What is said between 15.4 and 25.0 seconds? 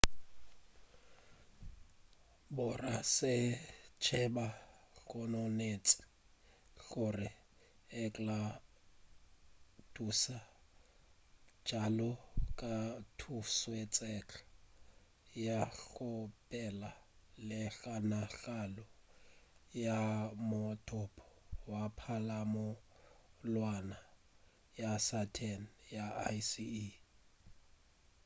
ya go phela le kgonagalo ya mothopo wa palamonwana ya